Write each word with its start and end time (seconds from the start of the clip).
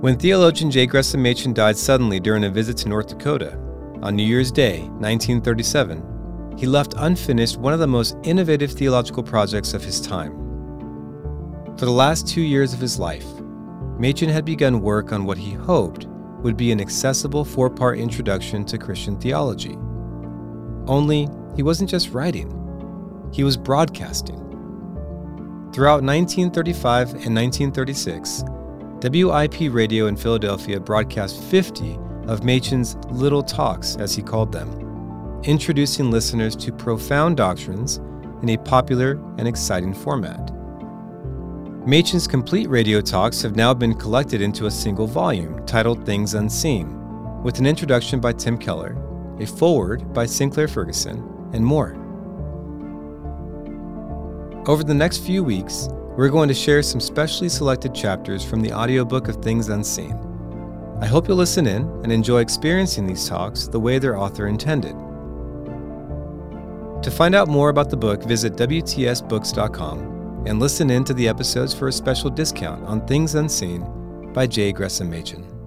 When 0.00 0.16
theologian 0.16 0.70
J. 0.70 0.86
Gresham 0.86 1.24
Machen 1.24 1.52
died 1.52 1.76
suddenly 1.76 2.20
during 2.20 2.44
a 2.44 2.50
visit 2.50 2.76
to 2.76 2.88
North 2.88 3.08
Dakota 3.08 3.58
on 4.00 4.14
New 4.14 4.22
Year's 4.22 4.52
Day, 4.52 4.82
1937, 4.82 6.54
he 6.56 6.66
left 6.66 6.94
unfinished 6.98 7.56
one 7.56 7.72
of 7.72 7.80
the 7.80 7.88
most 7.88 8.16
innovative 8.22 8.70
theological 8.70 9.24
projects 9.24 9.74
of 9.74 9.82
his 9.82 10.00
time. 10.00 10.36
For 11.76 11.84
the 11.84 11.90
last 11.90 12.28
two 12.28 12.42
years 12.42 12.72
of 12.72 12.78
his 12.78 12.96
life, 13.00 13.26
Machen 13.98 14.28
had 14.28 14.44
begun 14.44 14.82
work 14.82 15.12
on 15.12 15.24
what 15.24 15.36
he 15.36 15.50
hoped 15.54 16.06
would 16.44 16.56
be 16.56 16.70
an 16.70 16.80
accessible 16.80 17.44
four 17.44 17.68
part 17.68 17.98
introduction 17.98 18.64
to 18.66 18.78
Christian 18.78 19.18
theology. 19.18 19.76
Only, 20.86 21.26
he 21.56 21.64
wasn't 21.64 21.90
just 21.90 22.10
writing, 22.10 22.48
he 23.32 23.42
was 23.42 23.56
broadcasting. 23.56 24.38
Throughout 25.72 26.04
1935 26.04 27.08
and 27.26 27.34
1936, 27.34 28.44
WIP 29.02 29.72
Radio 29.72 30.08
in 30.08 30.16
Philadelphia 30.16 30.80
broadcast 30.80 31.40
50 31.44 31.94
of 32.26 32.42
Machen's 32.42 32.96
little 33.10 33.44
talks, 33.44 33.94
as 33.96 34.12
he 34.12 34.22
called 34.22 34.50
them, 34.50 35.40
introducing 35.44 36.10
listeners 36.10 36.56
to 36.56 36.72
profound 36.72 37.36
doctrines 37.36 37.98
in 38.42 38.48
a 38.50 38.56
popular 38.56 39.12
and 39.38 39.46
exciting 39.46 39.94
format. 39.94 40.50
Machen's 41.86 42.26
complete 42.26 42.68
radio 42.68 43.00
talks 43.00 43.40
have 43.40 43.54
now 43.54 43.72
been 43.72 43.94
collected 43.94 44.42
into 44.42 44.66
a 44.66 44.70
single 44.70 45.06
volume 45.06 45.64
titled 45.64 46.04
Things 46.04 46.34
Unseen, 46.34 47.42
with 47.44 47.60
an 47.60 47.66
introduction 47.66 48.18
by 48.18 48.32
Tim 48.32 48.58
Keller, 48.58 48.96
a 49.38 49.46
foreword 49.46 50.12
by 50.12 50.26
Sinclair 50.26 50.66
Ferguson, 50.66 51.18
and 51.52 51.64
more. 51.64 51.94
Over 54.66 54.82
the 54.82 54.92
next 54.92 55.18
few 55.24 55.44
weeks, 55.44 55.88
we're 56.18 56.28
going 56.28 56.48
to 56.48 56.54
share 56.54 56.82
some 56.82 56.98
specially 56.98 57.48
selected 57.48 57.94
chapters 57.94 58.44
from 58.44 58.60
the 58.60 58.72
audiobook 58.72 59.28
of 59.28 59.36
Things 59.36 59.68
Unseen. 59.68 60.18
I 61.00 61.06
hope 61.06 61.28
you'll 61.28 61.36
listen 61.36 61.68
in 61.68 61.82
and 62.02 62.10
enjoy 62.10 62.40
experiencing 62.40 63.06
these 63.06 63.28
talks 63.28 63.68
the 63.68 63.78
way 63.78 64.00
their 64.00 64.18
author 64.18 64.48
intended. 64.48 64.96
To 67.04 67.10
find 67.12 67.36
out 67.36 67.46
more 67.46 67.68
about 67.68 67.88
the 67.88 67.96
book, 67.96 68.24
visit 68.24 68.54
WTSBooks.com 68.54 70.44
and 70.44 70.58
listen 70.58 70.90
in 70.90 71.04
to 71.04 71.14
the 71.14 71.28
episodes 71.28 71.72
for 71.72 71.86
a 71.86 71.92
special 71.92 72.30
discount 72.30 72.84
on 72.84 73.06
Things 73.06 73.36
Unseen 73.36 74.32
by 74.32 74.48
J. 74.48 74.72
Gresham 74.72 75.08
Machen. 75.08 75.57